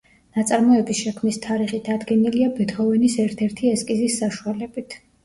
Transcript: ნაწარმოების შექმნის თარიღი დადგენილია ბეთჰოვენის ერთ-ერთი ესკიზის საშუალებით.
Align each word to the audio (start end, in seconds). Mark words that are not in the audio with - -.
ნაწარმოების 0.35 1.01
შექმნის 1.01 1.37
თარიღი 1.43 1.79
დადგენილია 1.87 2.47
ბეთჰოვენის 2.61 3.19
ერთ-ერთი 3.27 3.71
ესკიზის 3.75 4.17
საშუალებით. 4.23 4.97